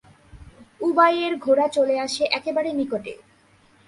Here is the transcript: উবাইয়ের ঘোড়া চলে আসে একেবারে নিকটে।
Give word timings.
উবাইয়ের 0.81 1.33
ঘোড়া 1.37 1.67
চলে 1.67 1.95
আসে 1.99 2.23
একেবারে 2.31 2.69
নিকটে। 2.73 3.13